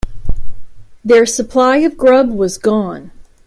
Their 1.05 1.27
supply 1.27 1.77
of 1.77 1.95
grub 1.95 2.31
was 2.31 2.57
gone. 2.57 3.11